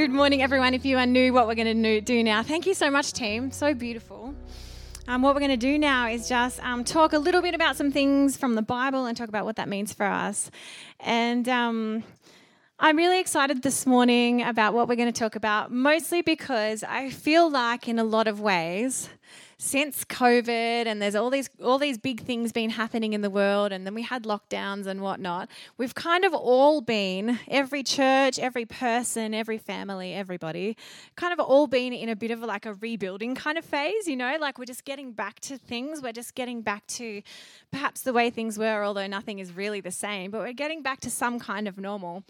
[0.00, 0.72] Good morning, everyone.
[0.72, 3.50] If you are new, what we're going to do now, thank you so much, team.
[3.50, 4.34] So beautiful.
[5.06, 7.76] Um, what we're going to do now is just um, talk a little bit about
[7.76, 10.50] some things from the Bible and talk about what that means for us.
[11.00, 12.02] And um,
[12.78, 17.10] I'm really excited this morning about what we're going to talk about, mostly because I
[17.10, 19.10] feel like, in a lot of ways,
[19.62, 20.48] since COVID
[20.86, 23.92] and there's all these all these big things been happening in the world, and then
[23.92, 25.50] we had lockdowns and whatnot.
[25.76, 30.78] We've kind of all been every church, every person, every family, everybody,
[31.14, 34.08] kind of all been in a bit of like a rebuilding kind of phase.
[34.08, 36.00] You know, like we're just getting back to things.
[36.00, 37.20] We're just getting back to
[37.70, 40.30] perhaps the way things were, although nothing is really the same.
[40.30, 42.24] But we're getting back to some kind of normal.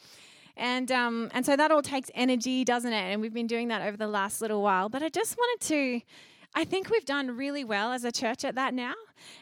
[0.57, 3.13] And, um, and so that all takes energy, doesn't it?
[3.13, 4.89] And we've been doing that over the last little while.
[4.89, 6.01] But I just wanted to
[6.53, 8.95] I think we've done really well as a church at that now.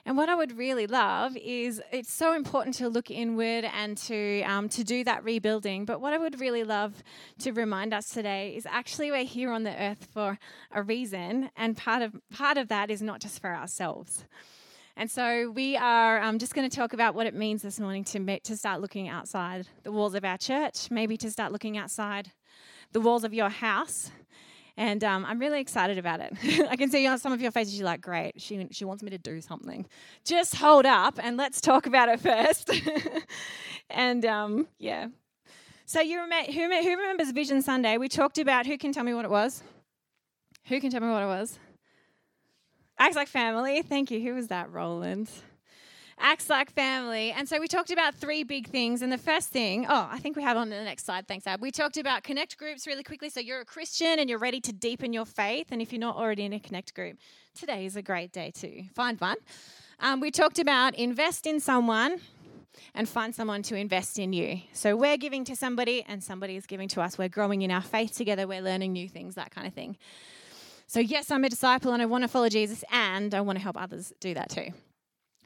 [0.04, 4.42] And what I would really love is it's so important to look inward and to
[4.42, 5.86] um, to do that rebuilding.
[5.86, 7.02] But what I would really love
[7.40, 10.38] to remind us today is actually we're here on the earth for
[10.72, 14.24] a reason, and part of part of that is not just for ourselves.
[14.94, 18.04] And so we are um, just going to talk about what it means this morning
[18.04, 22.32] to to start looking outside the walls of our church, maybe to start looking outside
[22.92, 24.10] the walls of your house
[24.78, 26.32] and um, I'm really excited about it.
[26.70, 29.10] I can see on some of your faces, you're like, great, she, she wants me
[29.10, 29.84] to do something.
[30.24, 32.70] Just hold up and let's talk about it first.
[33.90, 35.08] and um, yeah.
[35.84, 37.98] So, you remember, who, who remembers Vision Sunday?
[37.98, 39.64] We talked about who can tell me what it was?
[40.66, 41.58] Who can tell me what it was?
[43.00, 43.82] Acts like family.
[43.82, 44.20] Thank you.
[44.20, 45.28] Who was that, Roland?
[46.20, 47.32] Acts like family.
[47.32, 49.02] And so we talked about three big things.
[49.02, 51.26] And the first thing, oh, I think we have on the next slide.
[51.26, 51.60] Thanks, Ab.
[51.60, 53.30] We talked about connect groups really quickly.
[53.30, 55.68] So you're a Christian and you're ready to deepen your faith.
[55.70, 57.18] And if you're not already in a connect group,
[57.54, 59.36] today is a great day to find one.
[60.00, 62.20] Um, we talked about invest in someone
[62.94, 64.60] and find someone to invest in you.
[64.72, 67.18] So we're giving to somebody and somebody is giving to us.
[67.18, 68.46] We're growing in our faith together.
[68.46, 69.96] We're learning new things, that kind of thing.
[70.86, 73.62] So, yes, I'm a disciple and I want to follow Jesus and I want to
[73.62, 74.72] help others do that too.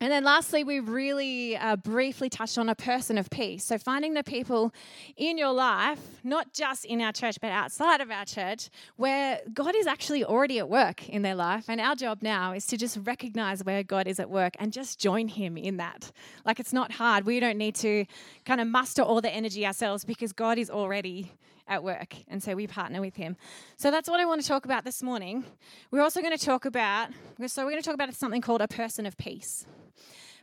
[0.03, 3.62] And then lastly, we really uh, briefly touched on a person of peace.
[3.62, 4.75] So, finding the people
[5.16, 9.77] in your life, not just in our church, but outside of our church, where God
[9.77, 11.66] is actually already at work in their life.
[11.69, 14.99] And our job now is to just recognize where God is at work and just
[14.99, 16.10] join Him in that.
[16.44, 17.25] Like, it's not hard.
[17.25, 18.04] We don't need to
[18.44, 21.31] kind of muster all the energy ourselves because God is already
[21.69, 22.16] at work.
[22.27, 23.37] And so we partner with him.
[23.77, 25.44] So that's what I want to talk about this morning.
[25.93, 27.10] We're also going to talk about,
[27.47, 29.65] so we're going to talk about something called a person of peace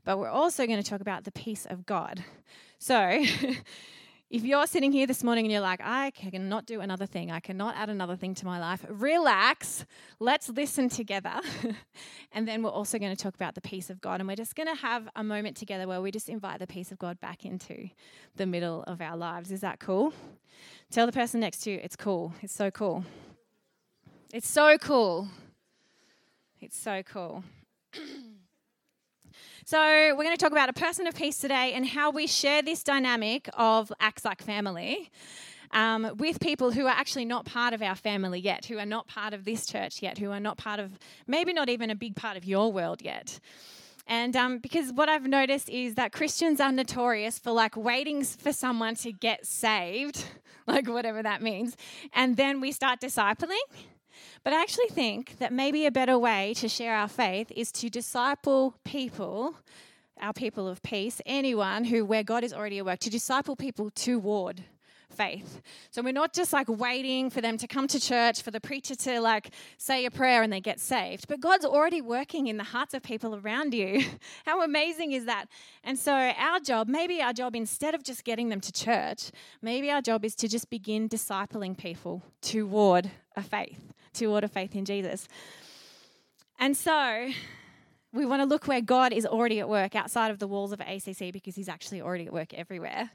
[0.10, 2.24] but we're also going to talk about the peace of God.
[2.80, 2.98] So,
[4.32, 7.40] if you're sitting here this morning and you're like, I cannot do another thing, I
[7.40, 9.86] cannot add another thing to my life, relax.
[10.20, 11.40] Let's listen together.
[12.32, 14.20] and then we're also going to talk about the peace of God.
[14.20, 16.92] And we're just going to have a moment together where we just invite the peace
[16.92, 17.90] of God back into
[18.36, 19.52] the middle of our lives.
[19.52, 20.12] Is that cool?
[20.90, 22.34] Tell the person next to you, it's cool.
[22.42, 23.06] It's so cool.
[24.34, 25.28] It's so cool.
[26.60, 27.44] It's so cool.
[29.70, 32.64] So, we're going to talk about a person of peace today and how we share
[32.64, 35.12] this dynamic of acts like family.
[35.70, 39.06] Um, with people who are actually not part of our family yet, who are not
[39.06, 40.98] part of this church yet, who are not part of,
[41.28, 43.40] maybe not even a big part of your world yet.
[44.08, 48.52] And um, because what I've noticed is that Christians are notorious for like waiting for
[48.52, 50.26] someone to get saved,
[50.66, 51.78] like whatever that means,
[52.12, 53.60] and then we start discipling.
[54.44, 57.90] But I actually think that maybe a better way to share our faith is to
[57.90, 59.56] disciple people,
[60.22, 63.90] our people of peace, anyone who where God is already at work, to disciple people
[63.90, 64.64] toward
[65.10, 65.62] faith.
[65.92, 68.96] So we're not just like waiting for them to come to church, for the preacher
[68.96, 72.64] to like say a prayer and they get saved, but God's already working in the
[72.64, 74.02] hearts of people around you.
[74.46, 75.46] How amazing is that?
[75.84, 79.32] And so our job, maybe our job, instead of just getting them to church,
[79.62, 84.76] maybe our job is to just begin discipling people toward a faith toward a faith
[84.76, 85.28] in Jesus.
[86.60, 87.30] And so
[88.12, 90.80] we want to look where God is already at work outside of the walls of
[90.82, 93.12] ACC because He's actually already at work everywhere.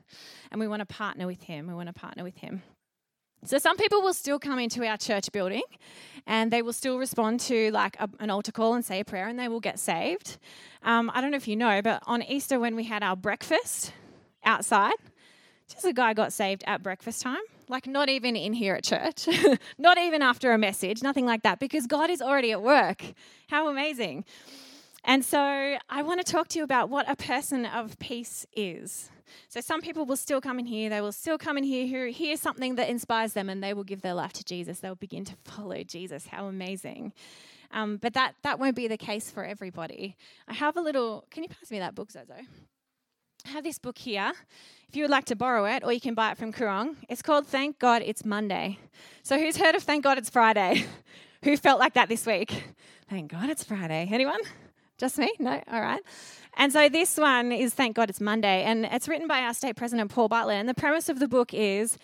[0.50, 1.66] And we want to partner with Him.
[1.66, 2.62] We want to partner with Him.
[3.44, 5.64] So some people will still come into our church building
[6.26, 9.28] and they will still respond to like a, an altar call and say a prayer
[9.28, 10.38] and they will get saved.
[10.82, 13.92] Um, I don't know if you know, but on Easter when we had our breakfast
[14.44, 14.94] outside,
[15.68, 17.42] just a guy got saved at breakfast time.
[17.68, 19.28] Like, not even in here at church,
[19.78, 23.02] not even after a message, nothing like that, because God is already at work.
[23.48, 24.24] How amazing.
[25.04, 29.10] And so, I want to talk to you about what a person of peace is.
[29.48, 32.10] So, some people will still come in here, they will still come in here who
[32.12, 34.80] hear something that inspires them, and they will give their life to Jesus.
[34.80, 36.26] They'll begin to follow Jesus.
[36.26, 37.12] How amazing.
[37.70, 40.16] Um, but that, that won't be the case for everybody.
[40.46, 42.34] I have a little, can you pass me that book, Zozo?
[43.46, 44.32] I have this book here.
[44.88, 46.96] If you would like to borrow it, or you can buy it from Koorong.
[47.10, 48.78] It's called Thank God It's Monday.
[49.22, 50.86] So, who's heard of Thank God It's Friday?
[51.42, 52.64] Who felt like that this week?
[53.10, 54.08] Thank God it's Friday.
[54.10, 54.40] Anyone?
[54.96, 55.30] Just me?
[55.38, 55.62] No?
[55.70, 56.00] All right.
[56.56, 58.62] And so this one is Thank God It's Monday.
[58.62, 60.54] And it's written by our state president, Paul Butler.
[60.54, 61.98] And the premise of the book is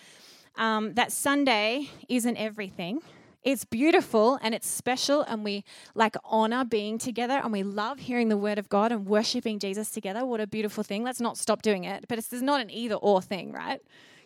[0.57, 3.01] um, that Sunday isn't everything.
[3.43, 5.63] It's beautiful and it's special, and we
[5.95, 9.89] like honor being together and we love hearing the word of God and worshiping Jesus
[9.89, 10.25] together.
[10.25, 11.03] What a beautiful thing.
[11.03, 12.05] Let's not stop doing it.
[12.07, 13.81] But it's not an either or thing, right?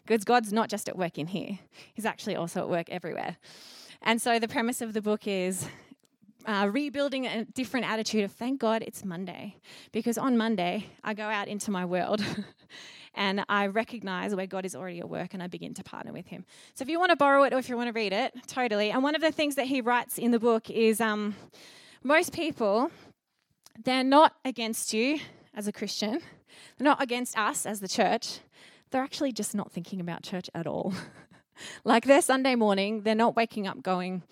[0.06, 1.60] Because God's not just at work in here,
[1.94, 3.38] He's actually also at work everywhere.
[4.02, 5.66] And so the premise of the book is
[6.46, 9.56] uh, rebuilding a different attitude of thank God it's Monday.
[9.92, 12.24] Because on Monday, I go out into my world
[13.16, 16.28] and I recognize where God is already at work and I begin to partner with
[16.28, 16.46] Him.
[16.74, 18.92] So if you want to borrow it or if you want to read it, totally.
[18.92, 21.36] And one of the things that he writes in the book is um,
[22.04, 22.92] most people,
[23.84, 25.20] they're not against you
[25.54, 26.22] as a Christian,
[26.78, 28.40] they're not against us as the church.
[28.92, 30.94] They're actually just not thinking about church at all.
[31.84, 34.24] like their Sunday morning, they're not waking up going,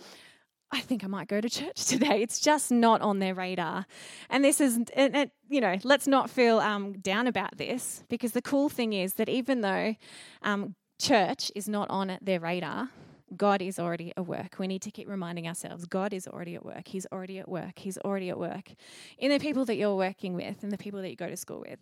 [0.73, 2.21] I think I might go to church today.
[2.21, 3.85] It's just not on their radar.
[4.29, 8.31] And this is, and it, you know, let's not feel um, down about this because
[8.31, 9.95] the cool thing is that even though
[10.41, 12.89] um, church is not on their radar,
[13.37, 14.55] God is already at work.
[14.57, 16.87] We need to keep reminding ourselves God is already at work.
[16.87, 17.77] He's already at work.
[17.77, 18.71] He's already at work
[19.17, 21.63] in the people that you're working with and the people that you go to school
[21.67, 21.79] with.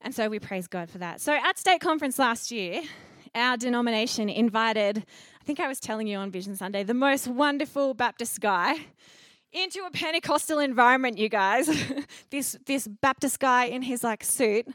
[0.00, 1.20] And so we praise God for that.
[1.20, 2.82] So at State Conference last year,
[3.36, 5.04] our denomination invited
[5.40, 8.78] I think I was telling you on Vision Sunday, the most wonderful Baptist guy
[9.52, 11.70] into a Pentecostal environment, you guys.
[12.30, 14.66] this this Baptist guy in his like suit,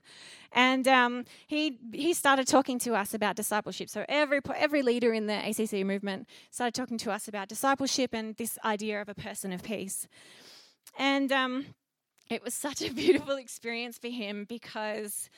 [0.53, 3.89] and um, he he started talking to us about discipleship.
[3.89, 8.33] So every every leader in the ACC movement started talking to us about discipleship and
[8.37, 10.07] this idea of a person of peace,
[10.97, 11.65] and um,
[12.29, 15.29] it was such a beautiful experience for him because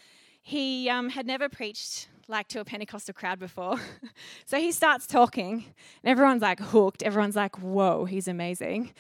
[0.44, 3.80] he um, had never preached like to a Pentecostal crowd before.
[4.46, 5.66] so he starts talking,
[6.04, 7.04] and everyone's like hooked.
[7.04, 8.94] Everyone's like, whoa, he's amazing.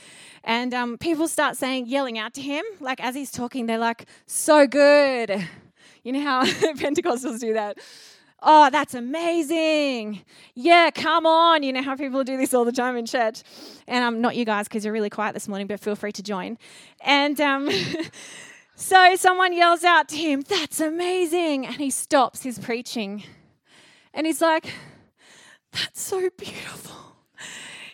[0.43, 4.05] And um, people start saying, yelling out to him, like as he's talking, they're like,
[4.25, 5.47] so good.
[6.03, 7.77] You know how Pentecostals do that?
[8.45, 10.21] Oh, that's amazing.
[10.53, 11.63] Yeah, come on.
[11.63, 13.41] You know how people do this all the time in church.
[13.87, 16.11] And I'm um, not you guys because you're really quiet this morning, but feel free
[16.11, 16.57] to join.
[16.99, 17.69] And um,
[18.83, 21.65] So someone yells out to him, That's amazing.
[21.65, 23.23] And he stops his preaching.
[24.13, 24.73] And he's like,
[25.71, 27.15] That's so beautiful.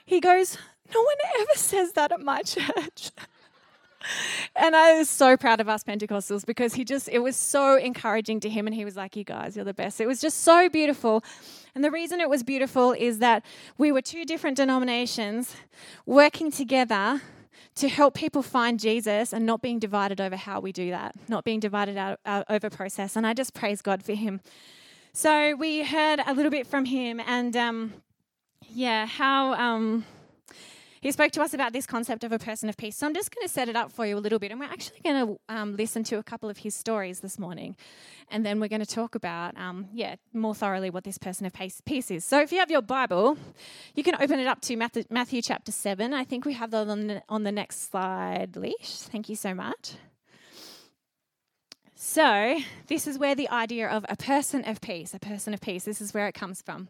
[0.03, 0.57] He goes,
[0.91, 3.11] No one ever says that at my church.
[4.55, 8.39] and I was so proud of us Pentecostals because he just, it was so encouraging
[8.39, 8.65] to him.
[8.65, 10.01] And he was like, You guys, you're the best.
[10.01, 11.23] It was just so beautiful.
[11.75, 13.45] And the reason it was beautiful is that
[13.77, 15.55] we were two different denominations
[16.07, 17.21] working together
[17.79, 21.43] to help people find Jesus and not being divided over how we do that, not
[21.43, 23.15] being divided out, out over process.
[23.15, 24.41] And I just praise God for him.
[25.13, 27.93] So we heard a little bit from him, and um,
[28.69, 29.53] yeah, how.
[29.53, 30.05] Um,
[31.01, 32.97] he spoke to us about this concept of a person of peace.
[32.97, 34.51] So I'm just going to set it up for you a little bit.
[34.51, 37.75] And we're actually going to um, listen to a couple of his stories this morning.
[38.29, 41.53] And then we're going to talk about, um, yeah, more thoroughly what this person of
[41.53, 42.25] peace is.
[42.25, 43.37] So if you have your Bible,
[43.95, 46.13] you can open it up to Matthew, Matthew chapter 7.
[46.13, 48.75] I think we have that on the, on the next slide, Leash.
[48.81, 49.93] Thank you so much.
[52.01, 55.83] So, this is where the idea of a person of peace, a person of peace,
[55.83, 56.87] this is where it comes from.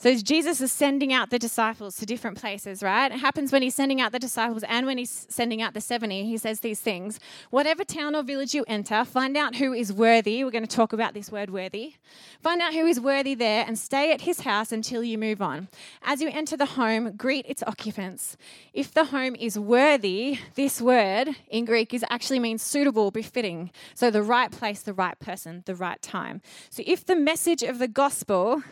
[0.00, 3.12] So Jesus is sending out the disciples to different places, right?
[3.12, 6.24] It happens when he's sending out the disciples and when he's sending out the 70,
[6.24, 7.20] he says these things.
[7.50, 10.42] Whatever town or village you enter, find out who is worthy.
[10.42, 11.96] We're going to talk about this word worthy.
[12.40, 15.68] Find out who is worthy there and stay at his house until you move on.
[16.00, 18.38] As you enter the home, greet its occupants.
[18.72, 23.70] If the home is worthy, this word in Greek is actually means suitable, befitting.
[23.94, 26.40] So the right place, the right person, the right time.
[26.70, 28.62] So if the message of the gospel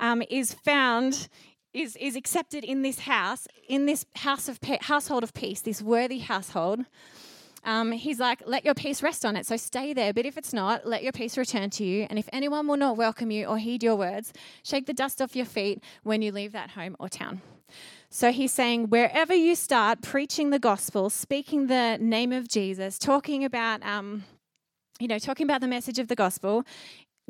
[0.00, 1.28] um, is found
[1.72, 5.80] is, is accepted in this house, in this house of pe- household of peace, this
[5.80, 6.80] worthy household.
[7.62, 9.46] Um, he's like, let your peace rest on it.
[9.46, 10.12] So stay there.
[10.12, 12.06] But if it's not, let your peace return to you.
[12.08, 15.36] And if anyone will not welcome you or heed your words, shake the dust off
[15.36, 17.42] your feet when you leave that home or town.
[18.08, 23.44] So he's saying, wherever you start preaching the gospel, speaking the name of Jesus, talking
[23.44, 24.24] about, um,
[24.98, 26.64] you know, talking about the message of the gospel,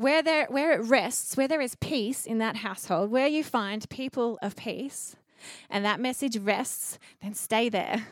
[0.01, 3.87] where, there, where it rests, where there is peace in that household, where you find
[3.89, 5.15] people of peace,
[5.69, 8.07] and that message rests, then stay there.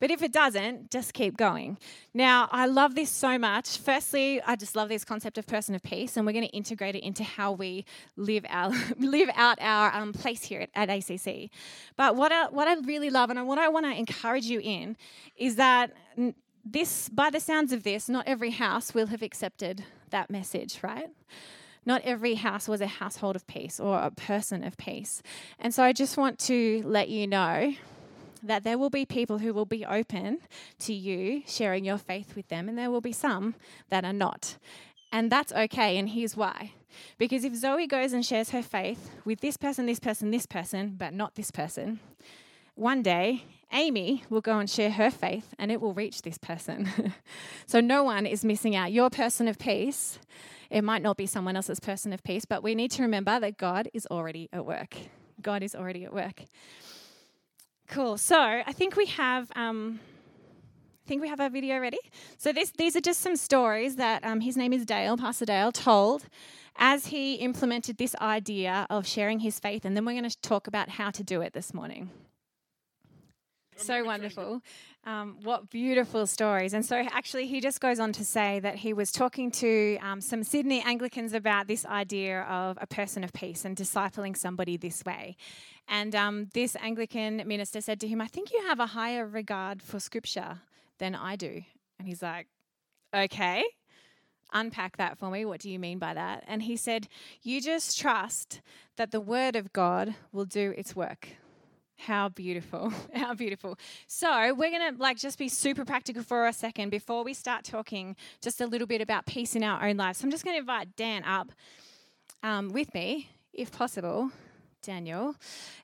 [0.00, 1.78] But if it doesn't, just keep going.
[2.14, 3.76] Now, I love this so much.
[3.76, 6.96] Firstly, I just love this concept of person of peace, and we're going to integrate
[6.96, 7.84] it into how we
[8.16, 11.50] live our live out our um, place here at, at ACC.
[11.96, 14.96] But what I, what I really love, and what I want to encourage you in,
[15.36, 15.92] is that
[16.64, 21.08] this, by the sounds of this, not every house will have accepted that message, right?
[21.84, 25.22] Not every house was a household of peace or a person of peace.
[25.58, 27.74] And so I just want to let you know
[28.42, 30.38] that there will be people who will be open
[30.80, 33.54] to you sharing your faith with them, and there will be some
[33.88, 34.56] that are not.
[35.12, 36.72] And that's okay, and here's why.
[37.18, 40.94] Because if Zoe goes and shares her faith with this person, this person, this person,
[40.98, 42.00] but not this person,
[42.74, 47.12] one day Amy will go and share her faith and it will reach this person.
[47.66, 48.92] so no one is missing out.
[48.92, 50.18] Your person of peace,
[50.70, 53.58] it might not be someone else's person of peace, but we need to remember that
[53.58, 54.96] God is already at work.
[55.42, 56.44] God is already at work.
[57.88, 58.16] Cool.
[58.18, 59.50] So I think we have.
[59.54, 60.00] Um,
[61.04, 62.00] I think we have our video ready.
[62.36, 65.70] So this, these are just some stories that um, his name is Dale, Pastor Dale,
[65.70, 66.24] told
[66.78, 70.66] as he implemented this idea of sharing his faith, and then we're going to talk
[70.66, 72.10] about how to do it this morning.
[73.76, 74.62] So wonderful.
[75.04, 76.72] Um, what beautiful stories.
[76.74, 80.20] And so, actually, he just goes on to say that he was talking to um,
[80.20, 85.04] some Sydney Anglicans about this idea of a person of peace and discipling somebody this
[85.04, 85.36] way.
[85.88, 89.82] And um, this Anglican minister said to him, I think you have a higher regard
[89.82, 90.60] for scripture
[90.98, 91.62] than I do.
[91.98, 92.48] And he's like,
[93.14, 93.64] okay,
[94.52, 95.44] unpack that for me.
[95.44, 96.44] What do you mean by that?
[96.46, 97.08] And he said,
[97.42, 98.60] You just trust
[98.96, 101.28] that the word of God will do its work.
[101.98, 102.92] How beautiful.
[103.14, 103.78] How beautiful.
[104.06, 107.64] So, we're going to like just be super practical for a second before we start
[107.64, 110.18] talking just a little bit about peace in our own lives.
[110.18, 111.52] So I'm just going to invite Dan up
[112.42, 114.30] um, with me, if possible.
[114.82, 115.34] Daniel.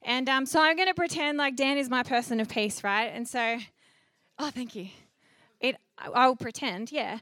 [0.02, 3.10] And um, so I'm going to pretend like Dan is my person of peace, right?
[3.12, 3.58] And so,
[4.38, 4.88] oh, thank you.
[5.60, 7.18] It, I'll pretend, yeah.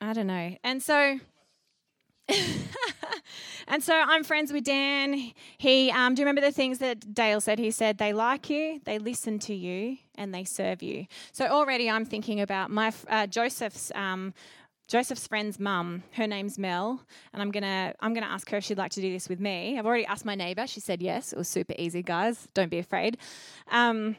[0.00, 0.56] I don't know.
[0.62, 1.18] And so,
[3.66, 5.32] and so I'm friends with Dan.
[5.58, 7.58] He, um, do you remember the things that Dale said?
[7.58, 11.06] He said they like you, they listen to you, and they serve you.
[11.32, 13.92] So already I'm thinking about my uh, Joseph's.
[13.94, 14.34] Um,
[14.88, 17.04] Joseph's friend's mum, her name's Mel,
[17.34, 19.78] and I'm gonna I'm gonna ask her if she'd like to do this with me.
[19.78, 21.30] I've already asked my neighbour; she said yes.
[21.30, 22.48] It was super easy, guys.
[22.54, 23.18] Don't be afraid.
[23.70, 24.16] Um,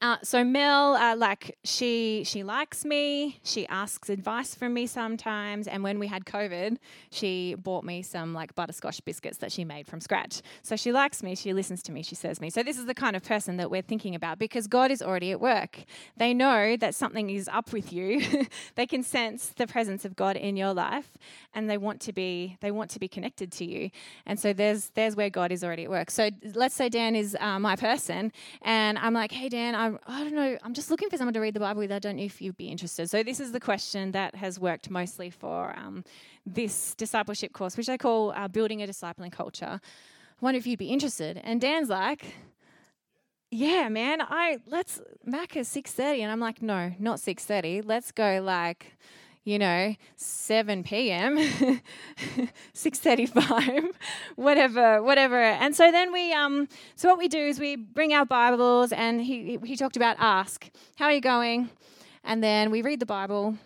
[0.00, 3.38] uh, so Mel, uh, like she she likes me.
[3.42, 5.68] She asks advice from me sometimes.
[5.68, 6.78] And when we had COVID,
[7.10, 10.42] she bought me some like butterscotch biscuits that she made from scratch.
[10.62, 11.34] So she likes me.
[11.34, 12.02] She listens to me.
[12.02, 12.50] She serves me.
[12.50, 15.30] So this is the kind of person that we're thinking about because God is already
[15.32, 15.84] at work.
[16.16, 18.46] They know that something is up with you.
[18.74, 21.16] they can sense the presence of God in your life,
[21.54, 23.90] and they want to be they want to be connected to you.
[24.26, 26.10] And so there's there's where God is already at work.
[26.10, 28.32] So let's say Dan is uh, my person,
[28.62, 29.74] and I'm like, hey Dan.
[30.06, 31.92] I don't know, I'm just looking for someone to read the Bible with.
[31.92, 33.08] I don't know if you'd be interested.
[33.10, 36.04] So, this is the question that has worked mostly for um,
[36.46, 39.80] this discipleship course, which I call uh, Building a Discipling Culture.
[39.80, 41.40] I wonder if you'd be interested.
[41.42, 42.34] And Dan's like,
[43.50, 47.82] yeah, man, I let's Mac is 6:30 and I'm like, no, not 6:30.
[47.84, 48.96] Let's go like
[49.44, 51.36] you know, 7 p.m.,
[52.74, 53.90] 6:35,
[54.36, 55.40] whatever, whatever.
[55.40, 59.20] And so then we, um, so what we do is we bring our Bibles, and
[59.20, 61.70] he he talked about ask, how are you going?
[62.24, 63.56] And then we read the Bible.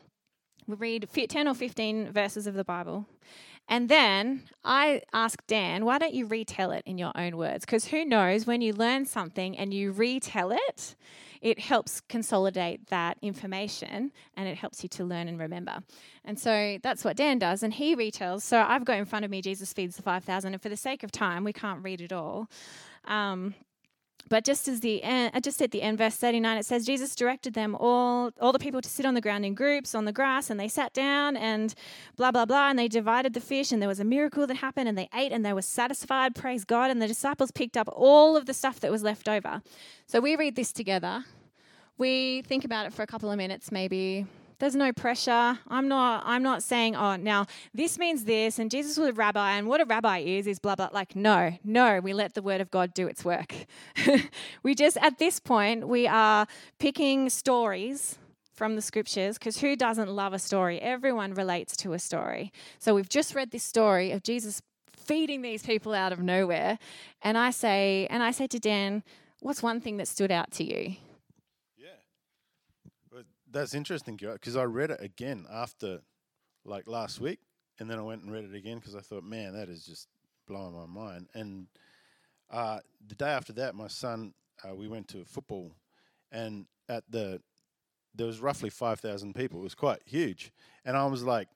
[0.66, 3.06] We read 10 or 15 verses of the Bible.
[3.68, 7.64] And then I asked Dan, why don't you retell it in your own words?
[7.64, 10.96] Because who knows, when you learn something and you retell it,
[11.40, 15.78] it helps consolidate that information and it helps you to learn and remember.
[16.24, 18.42] And so that's what Dan does, and he retells.
[18.42, 21.02] So I've got in front of me Jesus feeds the 5,000, and for the sake
[21.02, 22.48] of time, we can't read it all.
[23.04, 23.54] Um,
[24.28, 27.14] but just as the end, uh, just at the end, verse 39, it says Jesus
[27.14, 30.12] directed them all, all the people to sit on the ground in groups on the
[30.12, 31.74] grass, and they sat down and
[32.16, 34.88] blah blah blah, and they divided the fish, and there was a miracle that happened,
[34.88, 36.34] and they ate and they were satisfied.
[36.34, 36.90] Praise God!
[36.90, 39.62] And the disciples picked up all of the stuff that was left over.
[40.06, 41.24] So we read this together.
[41.96, 44.26] We think about it for a couple of minutes, maybe
[44.58, 45.58] there's no pressure.
[45.68, 49.52] I'm not I'm not saying, oh, now this means this and Jesus was a rabbi
[49.52, 52.60] and what a rabbi is is blah blah like no, no, we let the word
[52.60, 53.54] of God do its work.
[54.62, 56.46] we just at this point we are
[56.78, 58.18] picking stories
[58.52, 60.80] from the scriptures because who doesn't love a story?
[60.80, 62.52] Everyone relates to a story.
[62.80, 64.60] So we've just read this story of Jesus
[64.90, 66.78] feeding these people out of nowhere
[67.22, 69.04] and I say and I say to Dan,
[69.40, 70.96] what's one thing that stood out to you?
[73.50, 76.00] That's interesting because I read it again after
[76.64, 77.40] like last week,
[77.78, 80.08] and then I went and read it again because I thought, man, that is just
[80.46, 81.28] blowing my mind.
[81.34, 81.66] And
[82.50, 85.72] uh, the day after that, my son, uh, we went to football,
[86.32, 87.40] and at the
[88.14, 89.60] there was roughly five thousand people.
[89.60, 90.52] It was quite huge,
[90.84, 91.48] and I was like,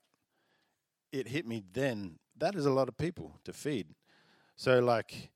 [1.13, 2.19] it hit me then.
[2.39, 3.89] That is a lot of people to feed.
[4.57, 5.31] So like,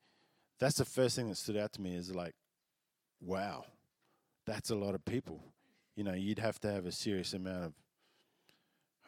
[0.59, 2.33] that's the first thing that stood out to me is like,
[3.21, 3.65] wow,
[4.45, 5.41] that's a lot of people
[5.97, 7.73] you know, you'd have to have a serious amount of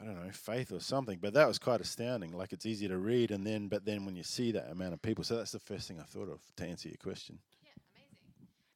[0.02, 1.20] I don't know, faith or something.
[1.22, 2.32] But that was quite astounding.
[2.32, 5.02] Like it's easy to read, and then, but then when you see that amount of
[5.02, 7.40] people, so that's the first thing I thought of to answer your question.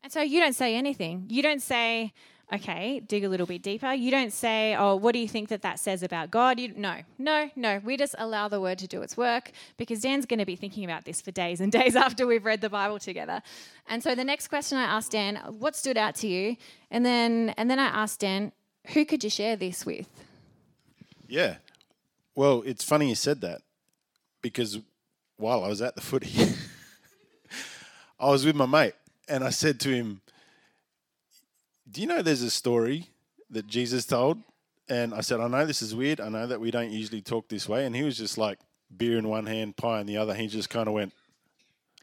[0.03, 1.25] And so you don't say anything.
[1.29, 2.13] You don't say,
[2.51, 3.93] okay, dig a little bit deeper.
[3.93, 6.59] You don't say, oh, what do you think that that says about God?
[6.59, 7.79] You, no, no, no.
[7.83, 10.83] We just allow the word to do its work because Dan's going to be thinking
[10.83, 13.41] about this for days and days after we've read the Bible together.
[13.87, 16.57] And so the next question I asked Dan, what stood out to you?
[16.91, 18.51] And then, and then I asked Dan,
[18.87, 20.09] who could you share this with?
[21.29, 21.55] Yeah.
[22.35, 23.61] Well, it's funny you said that
[24.41, 24.79] because
[25.37, 26.53] while I was at the footy,
[28.19, 28.93] I was with my mate
[29.27, 30.21] and I said to him,
[31.89, 33.07] Do you know there's a story
[33.49, 34.39] that Jesus told?
[34.89, 36.19] And I said, I know this is weird.
[36.19, 37.85] I know that we don't usually talk this way.
[37.85, 38.59] And he was just like,
[38.95, 40.33] beer in one hand, pie in the other.
[40.33, 41.13] He just kind of went,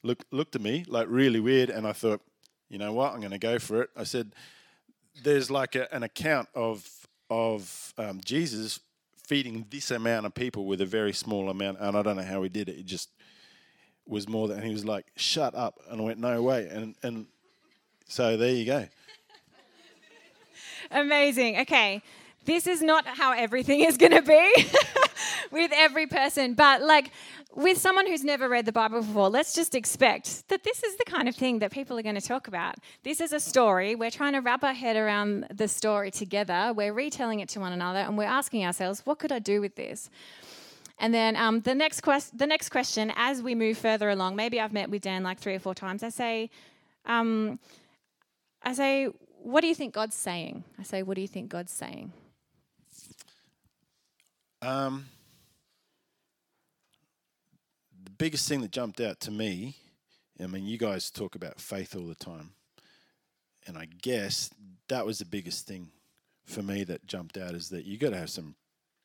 [0.02, 1.70] look, looked at me like really weird.
[1.70, 2.22] And I thought,
[2.68, 3.12] you know what?
[3.12, 3.90] I'm going to go for it.
[3.96, 4.32] I said,
[5.22, 6.88] there's like a, an account of
[7.28, 8.80] of um, Jesus
[9.26, 12.42] feeding this amount of people with a very small amount, and I don't know how
[12.42, 12.76] he did it.
[12.78, 13.10] It just
[14.10, 17.26] was more than he was like, "Shut up!" And I went, "No way!" And and
[18.06, 18.88] so there you go.
[20.90, 21.60] Amazing.
[21.60, 22.02] Okay,
[22.44, 24.66] this is not how everything is going to be
[25.52, 27.10] with every person, but like
[27.54, 31.04] with someone who's never read the Bible before, let's just expect that this is the
[31.04, 32.76] kind of thing that people are going to talk about.
[33.02, 33.94] This is a story.
[33.94, 36.72] We're trying to wrap our head around the story together.
[36.74, 39.76] We're retelling it to one another, and we're asking ourselves, what could I do with
[39.76, 40.10] this?
[41.00, 44.60] And then um, the next quest- the next question, as we move further along, maybe
[44.60, 46.02] I've met with Dan like three or four times.
[46.02, 46.50] I say,
[47.06, 47.58] um,
[48.62, 49.06] I say,
[49.42, 50.62] what do you think God's saying?
[50.78, 52.12] I say, what do you think God's saying?
[54.60, 55.06] Um,
[58.04, 59.76] the biggest thing that jumped out to me,
[60.38, 62.50] I mean, you guys talk about faith all the time,
[63.66, 64.50] and I guess
[64.88, 65.88] that was the biggest thing
[66.44, 68.54] for me that jumped out is that you got to have some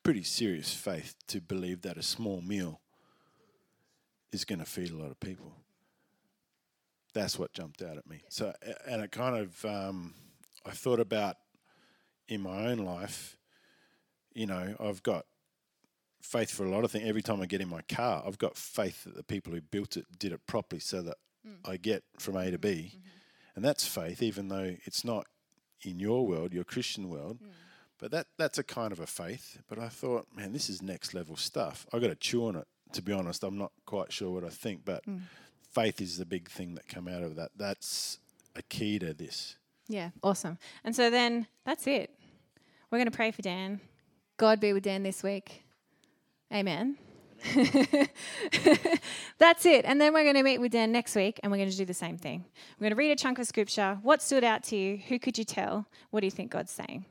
[0.06, 2.80] pretty serious faith to believe that a small meal
[4.30, 5.52] is going to feed a lot of people.
[7.12, 8.22] That's what jumped out at me.
[8.28, 8.52] So,
[8.86, 10.14] and it kind of, um,
[10.64, 11.34] I thought about
[12.28, 13.36] in my own life,
[14.32, 15.26] you know, I've got
[16.22, 17.08] faith for a lot of things.
[17.08, 19.96] Every time I get in my car, I've got faith that the people who built
[19.96, 21.68] it did it properly so that mm.
[21.68, 22.92] I get from A to B.
[22.92, 23.08] Mm-hmm.
[23.56, 25.26] And that's faith, even though it's not
[25.82, 27.40] in your world, your Christian world.
[27.42, 27.48] Mm.
[27.98, 29.58] But that that's a kind of a faith.
[29.68, 31.86] But I thought, man, this is next level stuff.
[31.92, 32.66] I got to chew on it.
[32.92, 35.20] To be honest, I'm not quite sure what I think, but mm.
[35.72, 37.50] faith is the big thing that come out of that.
[37.56, 38.18] That's
[38.54, 39.56] a key to this.
[39.88, 40.58] Yeah, awesome.
[40.84, 42.10] And so then that's it.
[42.90, 43.80] We're going to pray for Dan.
[44.36, 45.64] God be with Dan this week.
[46.52, 46.96] Amen.
[49.38, 49.84] That's it.
[49.84, 51.84] And then we're going to meet with Dan next week and we're going to do
[51.84, 52.44] the same thing.
[52.78, 53.98] We're going to read a chunk of scripture.
[54.02, 54.98] What stood out to you?
[55.08, 55.86] Who could you tell?
[56.10, 57.04] What do you think God's saying?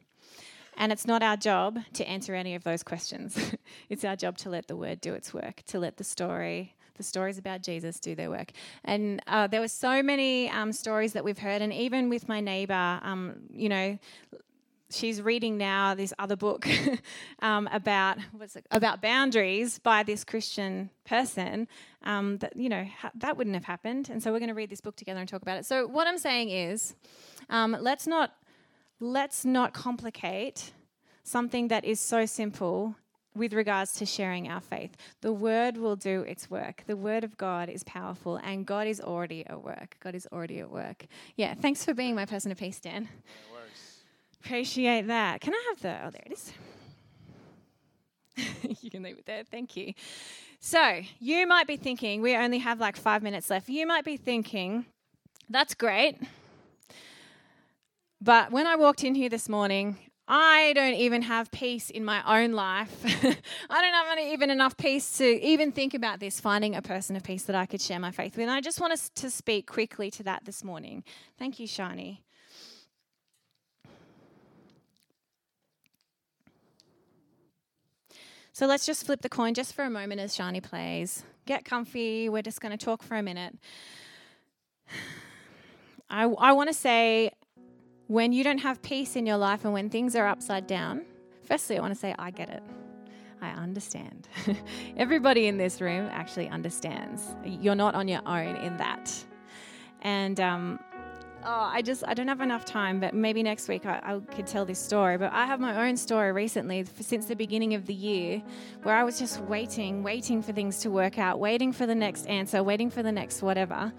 [0.78, 3.38] And it's not our job to answer any of those questions.
[3.90, 7.04] it's our job to let the word do its work, to let the story, the
[7.04, 8.52] stories about Jesus do their work.
[8.84, 12.40] And uh, there were so many um, stories that we've heard, and even with my
[12.40, 13.98] neighbor, um, you know,
[14.90, 16.68] she's reading now this other book
[17.40, 21.68] um, about what's it, about boundaries by this Christian person.
[22.04, 24.70] Um, that you know ha- that wouldn't have happened, and so we're going to read
[24.70, 25.66] this book together and talk about it.
[25.66, 26.96] So what I'm saying is,
[27.50, 28.36] um, let's not
[29.00, 30.72] let's not complicate
[31.24, 32.96] something that is so simple
[33.36, 34.96] with regards to sharing our faith.
[35.22, 36.84] The word will do its work.
[36.88, 39.98] The word of God is powerful and God is already at work.
[40.00, 41.06] God is already at work.
[41.36, 43.10] Yeah, thanks for being my person of peace, Dan.
[44.44, 45.42] Appreciate that.
[45.42, 46.06] Can I have the?
[46.06, 46.54] Oh, there it is.
[48.84, 49.44] you can leave it there.
[49.44, 49.94] Thank you.
[50.60, 53.70] So, you might be thinking, we only have like five minutes left.
[53.70, 54.86] You might be thinking,
[55.50, 56.20] that's great.
[58.26, 62.24] But when I walked in here this morning, I don't even have peace in my
[62.42, 62.92] own life.
[63.06, 67.22] I don't have even enough peace to even think about this, finding a person of
[67.22, 68.42] peace that I could share my faith with.
[68.42, 71.04] And I just want us to speak quickly to that this morning.
[71.38, 72.22] Thank you, Shani.
[78.54, 81.22] So let's just flip the coin just for a moment as Shani plays.
[81.46, 82.28] Get comfy.
[82.28, 83.56] We're just going to talk for a minute.
[86.10, 87.32] I, I want to say
[88.08, 91.06] when you don't have peace in your life and when things are upside down,
[91.44, 92.64] firstly, I want to say, I get it.
[93.42, 94.28] I understand.
[94.98, 97.36] Everybody in this room actually understands.
[97.44, 99.14] You're not on your own in that.
[100.02, 100.80] And um,
[101.44, 104.48] oh, I just I don't have enough time, but maybe next week I, I, could
[104.48, 105.18] tell this story.
[105.18, 108.42] But I have my own story recently since the beginning of the year,
[108.84, 112.26] where I was just waiting, waiting for things to work out, waiting for the next
[112.28, 113.92] answer, waiting for the next whatever.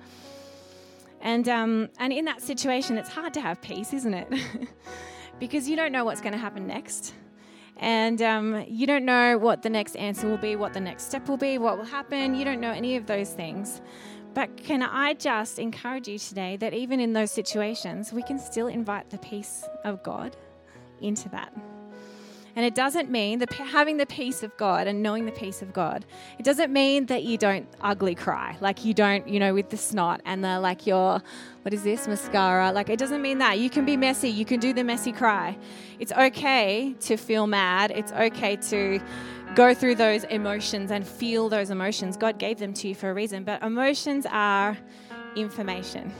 [1.26, 4.32] And um, and in that situation, it's hard to have peace, isn't it?
[5.40, 7.14] because you don't know what's going to happen next.
[7.78, 11.28] And um, you don't know what the next answer will be, what the next step
[11.28, 12.36] will be, what will happen.
[12.36, 13.80] You don't know any of those things.
[14.34, 18.68] But can I just encourage you today that even in those situations, we can still
[18.68, 20.36] invite the peace of God
[21.00, 21.52] into that.
[22.56, 26.06] And it doesn't mean having the peace of God and knowing the peace of God,
[26.38, 28.56] it doesn't mean that you don't ugly cry.
[28.62, 31.22] Like you don't, you know, with the snot and the like your,
[31.60, 32.72] what is this, mascara.
[32.72, 33.58] Like it doesn't mean that.
[33.58, 34.30] You can be messy.
[34.30, 35.58] You can do the messy cry.
[35.98, 37.90] It's okay to feel mad.
[37.90, 39.00] It's okay to
[39.54, 42.16] go through those emotions and feel those emotions.
[42.16, 43.44] God gave them to you for a reason.
[43.44, 44.78] But emotions are
[45.36, 46.10] information.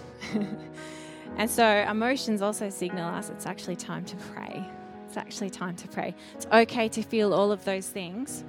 [1.39, 4.67] and so emotions also signal us it's actually time to pray
[5.07, 6.15] it's actually time to pray.
[6.35, 8.45] It's okay to feel all of those things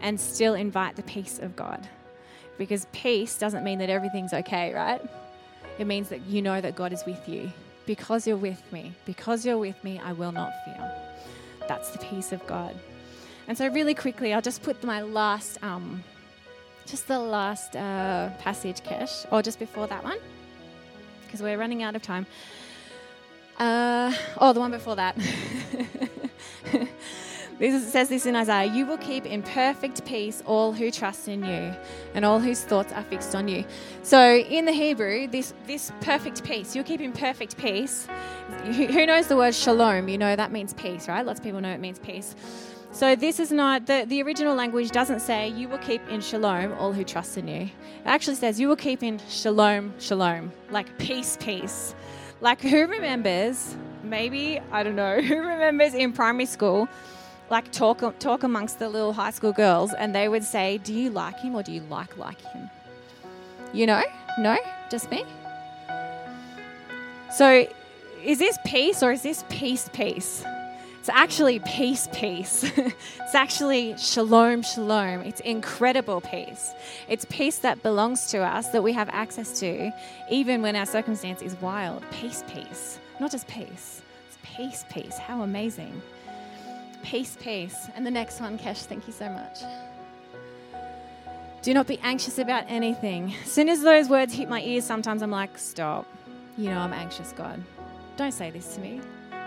[0.00, 1.88] and still invite the peace of God.
[2.58, 5.00] Because peace doesn't mean that everything's okay, right?
[5.78, 7.50] It means that you know that God is with you.
[7.86, 10.92] Because you're with me, because you're with me, I will not fear.
[11.66, 12.76] That's the peace of God.
[13.48, 16.04] And so, really quickly, I'll just put my last, um,
[16.86, 20.18] just the last uh, passage, Kesh, or just before that one,
[21.24, 22.26] because we're running out of time.
[23.60, 25.14] Uh, oh, the one before that.
[27.58, 31.44] this says this in Isaiah You will keep in perfect peace all who trust in
[31.44, 31.74] you
[32.14, 33.66] and all whose thoughts are fixed on you.
[34.02, 38.08] So, in the Hebrew, this, this perfect peace, you'll keep in perfect peace.
[38.64, 40.08] Who knows the word shalom?
[40.08, 41.24] You know that means peace, right?
[41.24, 42.34] Lots of people know it means peace.
[42.92, 46.72] So this is not the, the original language doesn't say you will keep in shalom
[46.72, 47.64] all who trust in you.
[47.64, 47.70] It
[48.06, 51.94] actually says you will keep in shalom, shalom, like peace, peace.
[52.40, 56.88] Like, who remembers, maybe, I don't know, who remembers in primary school,
[57.50, 61.10] like talk, talk amongst the little high school girls and they would say, Do you
[61.10, 62.70] like him or do you like like him?
[63.72, 64.02] You know?
[64.38, 64.56] No?
[64.90, 65.24] Just me?
[67.32, 67.66] So,
[68.24, 70.44] is this peace or is this peace, peace?
[71.00, 72.62] It's actually peace, peace.
[72.76, 75.22] it's actually shalom, shalom.
[75.22, 76.74] It's incredible peace.
[77.08, 79.90] It's peace that belongs to us, that we have access to,
[80.30, 82.04] even when our circumstance is wild.
[82.10, 82.98] Peace, peace.
[83.18, 85.16] Not just peace, it's peace, peace.
[85.16, 86.02] How amazing.
[87.02, 87.88] Peace, peace.
[87.96, 89.60] And the next one, Kesh, thank you so much.
[91.62, 93.34] Do not be anxious about anything.
[93.42, 96.06] As soon as those words hit my ears, sometimes I'm like, stop.
[96.58, 97.62] You know, I'm anxious, God.
[98.18, 99.00] Don't say this to me.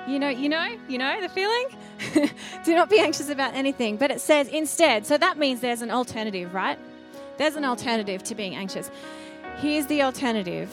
[0.08, 1.68] You know, you know, you know the feeling?
[2.66, 3.98] Do not be anxious about anything.
[3.98, 6.78] But it says instead, so that means there's an alternative, right?
[7.38, 8.92] There's an alternative to being anxious.
[9.58, 10.70] Here's the alternative.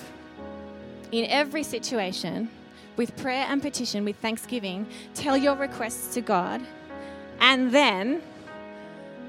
[1.13, 2.49] In every situation,
[2.97, 6.61] with prayer and petition, with thanksgiving, tell your requests to God,
[7.41, 8.23] and then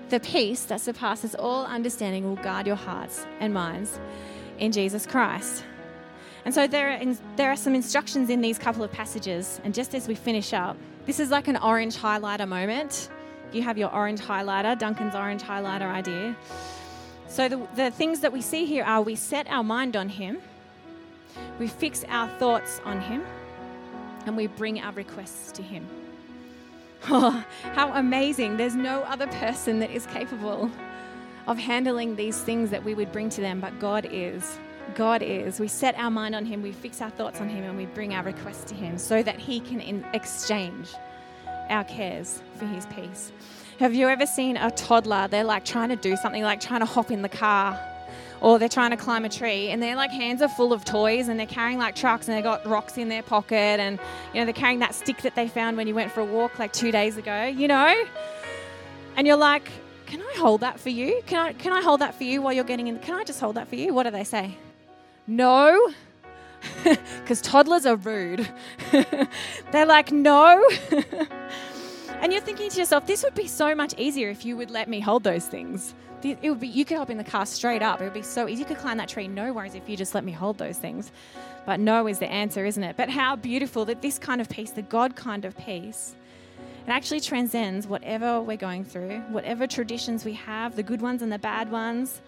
[0.10, 4.00] the peace that surpasses all understanding will guard your hearts and minds
[4.60, 5.64] in Jesus Christ.
[6.46, 9.62] And so there are, in, there are some instructions in these couple of passages.
[9.64, 10.76] And just as we finish up,
[11.06, 13.10] this is like an orange highlighter moment.
[13.52, 16.36] You have your orange highlighter, Duncan's orange highlighter idea.
[17.28, 20.42] So the, the things that we see here are we set our mind on Him,
[21.60, 23.24] we fix our thoughts on Him,
[24.26, 25.88] and we bring our requests to Him.
[27.10, 28.58] Oh, how amazing.
[28.58, 30.70] There's no other person that is capable
[31.48, 34.60] of handling these things that we would bring to them, but God is.
[34.96, 35.60] God is.
[35.60, 38.14] We set our mind on Him, we fix our thoughts on Him, and we bring
[38.14, 40.90] our requests to Him so that He can exchange
[41.70, 43.32] our cares for His peace.
[43.80, 45.28] Have you ever seen a toddler?
[45.28, 47.80] They're like trying to do something, like trying to hop in the car,
[48.42, 51.30] or they're trying to climb a tree, and their like hands are full of toys,
[51.30, 54.00] and they're carrying like trucks, and they've got rocks in their pocket, and
[54.34, 56.60] you know they're carrying that stick that they found when you went for a walk
[56.60, 58.06] like two days ago, you know,
[59.16, 59.70] and you're like,
[60.06, 61.22] can I hold that for you?
[61.26, 63.00] Can I can I hold that for you while you're getting in?
[63.00, 63.94] Can I just hold that for you?
[63.94, 64.58] What do they say?
[65.28, 65.92] No,
[66.84, 68.48] because toddlers are rude.
[69.72, 70.64] They're like, no.
[72.22, 74.90] and you're thinking to yourself, this would be so much easier if you would let
[74.90, 75.94] me hold those things.
[76.24, 78.00] It would be you could hop in the car straight up.
[78.00, 78.60] It would be so easy.
[78.60, 81.12] You could climb that tree, no worries, if you just let me hold those things.
[81.66, 82.96] But no is the answer, isn't it?
[82.96, 86.16] But how beautiful that this kind of peace, the God kind of peace,
[86.86, 91.32] it actually transcends whatever we're going through, whatever traditions we have, the good ones and
[91.32, 92.22] the bad ones.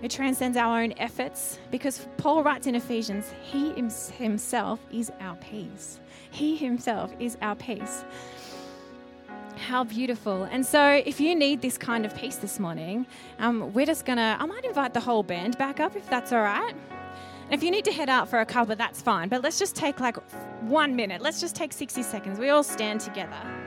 [0.00, 6.00] It transcends our own efforts because Paul writes in Ephesians, He himself is our peace.
[6.30, 8.04] He himself is our peace.
[9.56, 10.44] How beautiful.
[10.44, 13.06] And so, if you need this kind of peace this morning,
[13.40, 16.32] um, we're just going to, I might invite the whole band back up if that's
[16.32, 16.74] all right.
[17.50, 19.28] And if you need to head out for a cover, that's fine.
[19.28, 20.16] But let's just take like
[20.62, 21.20] one minute.
[21.20, 22.38] Let's just take 60 seconds.
[22.38, 23.57] We all stand together.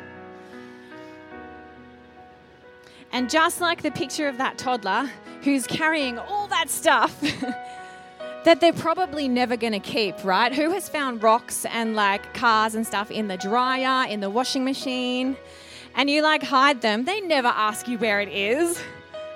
[3.12, 5.10] And just like the picture of that toddler
[5.44, 7.20] who's carrying all that stuff
[8.46, 10.54] that they're probably never going to keep, right?
[10.54, 14.64] Who has found rocks and like cars and stuff in the dryer, in the washing
[14.64, 15.36] machine?
[15.96, 18.82] and you like hide them, they never ask you where it is.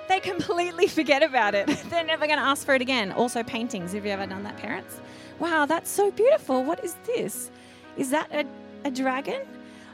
[0.08, 1.66] They completely forget about it.
[1.90, 3.12] They're never going to ask for it again.
[3.12, 3.92] Also, paintings.
[3.92, 5.00] Have you ever done that, parents?
[5.38, 6.64] Wow, that's so beautiful.
[6.64, 7.50] What is this?
[7.96, 8.46] Is that a,
[8.86, 9.42] a dragon?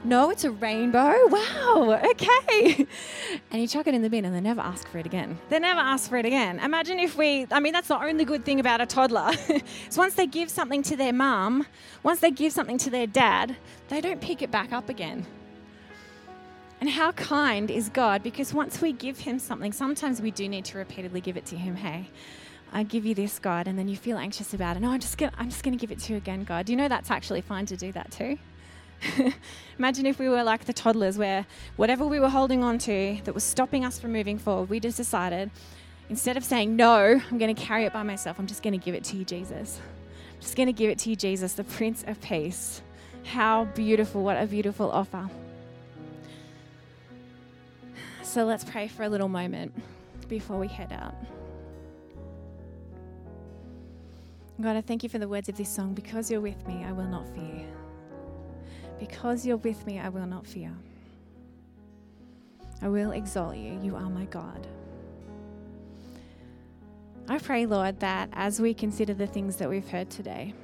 [0.05, 1.15] No, it's a rainbow.
[1.33, 2.87] Wow, okay.
[3.51, 5.39] And you chuck it in the bin and they never ask for it again.
[5.49, 6.59] They never ask for it again.
[6.59, 9.31] Imagine if we, I mean, that's the only good thing about a toddler.
[9.89, 11.67] is once they give something to their mum,
[12.03, 13.57] once they give something to their dad,
[13.89, 15.25] they don't pick it back up again.
[16.81, 18.23] And how kind is God?
[18.25, 21.57] Because once we give Him something, sometimes we do need to repeatedly give it to
[21.57, 21.77] Him.
[21.77, 22.11] Hey,
[22.73, 24.81] I give you this, God, and then you feel anxious about it.
[24.81, 26.67] No, I'm just gonna, I'm just going to give it to you again, God.
[26.67, 28.37] Do you know that's actually fine to do that too?
[29.79, 33.35] Imagine if we were like the toddlers, where whatever we were holding on to that
[33.35, 35.51] was stopping us from moving forward, we just decided
[36.09, 38.85] instead of saying, No, I'm going to carry it by myself, I'm just going to
[38.85, 39.81] give it to you, Jesus.
[40.35, 42.83] I'm just going to give it to you, Jesus, the Prince of Peace.
[43.25, 44.23] How beautiful.
[44.23, 45.29] What a beautiful offer.
[48.23, 49.75] So let's pray for a little moment
[50.29, 51.15] before we head out.
[54.61, 55.95] God, I thank you for the words of this song.
[55.95, 57.67] Because you're with me, I will not fear.
[59.03, 60.71] Because you're with me, I will not fear.
[62.81, 63.77] I will exalt you.
[63.83, 64.65] You are my God.
[67.29, 70.55] I pray, Lord, that as we consider the things that we've heard today,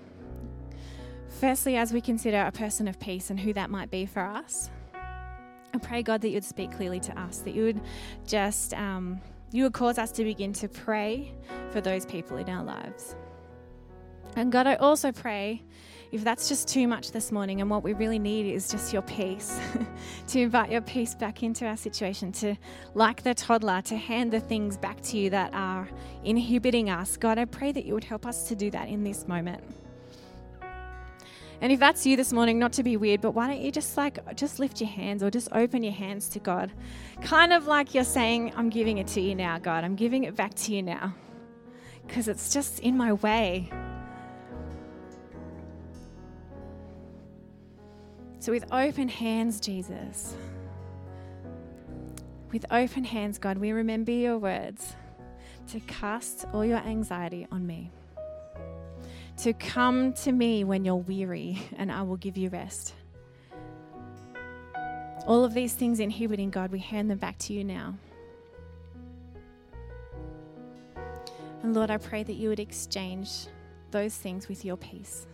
[1.41, 4.71] firstly, as we consider a person of peace and who that might be for us,
[5.75, 7.81] I pray, God, that you would speak clearly to us, that you would
[8.25, 9.21] just, um,
[9.51, 11.35] you would cause us to begin to pray
[11.73, 13.17] for those people in our lives.
[14.37, 15.65] And God, I also pray
[16.11, 19.03] if that's just too much this morning and what we really need is just your
[19.03, 19.61] peace,
[20.29, 22.57] to invite your peace back into our situation, to,
[22.95, 25.87] like the toddler, to hand the things back to you that are
[26.25, 27.17] inhibiting us.
[27.17, 29.63] God, I pray that you would help us to do that in this moment.
[31.61, 33.97] And if that's you this morning, not to be weird, but why don't you just
[33.97, 36.71] like just lift your hands or just open your hands to God?
[37.21, 39.83] Kind of like you're saying, I'm giving it to you now, God.
[39.83, 41.15] I'm giving it back to you now.
[42.07, 43.71] Because it's just in my way.
[48.49, 50.35] So, with open hands, Jesus,
[52.51, 54.97] with open hands, God, we remember your words
[55.71, 57.91] to cast all your anxiety on me,
[59.37, 62.95] to come to me when you're weary, and I will give you rest.
[65.27, 67.99] All of these things inhibiting God, we hand them back to you now.
[71.63, 73.49] And Lord, I pray that you would exchange
[73.91, 75.27] those things with your peace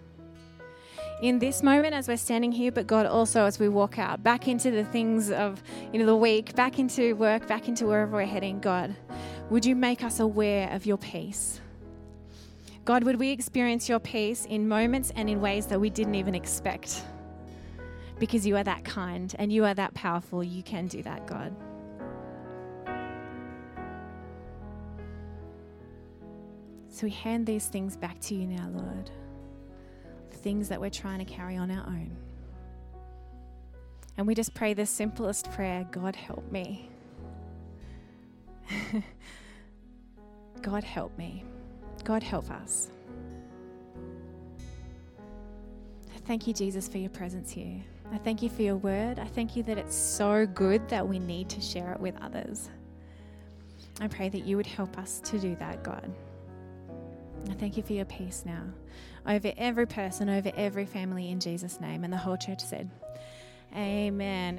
[1.24, 4.46] in this moment as we're standing here, but God also as we walk out back
[4.46, 8.26] into the things of you know the week, back into work, back into wherever we're
[8.26, 8.60] heading.
[8.60, 8.94] God,
[9.48, 11.62] would you make us aware of your peace?
[12.84, 16.34] God, would we experience your peace in moments and in ways that we didn't even
[16.34, 17.02] expect?
[18.18, 20.44] Because you are that kind and you are that powerful.
[20.44, 21.56] You can do that, God.
[26.90, 29.10] So we hand these things back to you now, Lord
[30.44, 32.10] things that we're trying to carry on our own.
[34.16, 36.90] And we just pray the simplest prayer God, help me.
[40.62, 41.44] God, help me.
[42.04, 42.90] God, help us.
[46.26, 47.82] Thank you, Jesus, for your presence here.
[48.12, 49.18] I thank you for your word.
[49.18, 52.70] I thank you that it's so good that we need to share it with others.
[54.00, 56.10] I pray that you would help us to do that, God.
[57.50, 58.64] I thank you for your peace now
[59.26, 62.04] over every person, over every family in Jesus' name.
[62.04, 62.90] And the whole church said,
[63.74, 64.52] Amen.